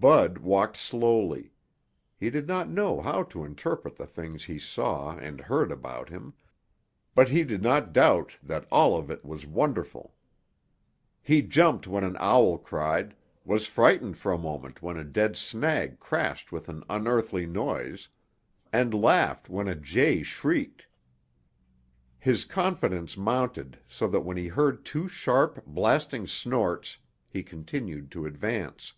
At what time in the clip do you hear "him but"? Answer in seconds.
6.08-7.30